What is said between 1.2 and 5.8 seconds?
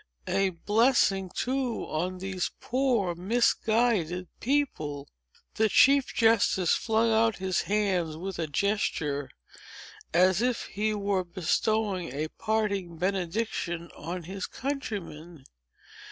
too, on these poor, misguided people!" The